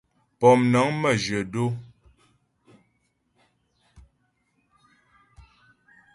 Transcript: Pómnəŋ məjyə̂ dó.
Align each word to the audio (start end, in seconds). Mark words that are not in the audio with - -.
Pómnəŋ 0.39 0.87
məjyə̂ 1.01 1.41
dó. 1.53 1.65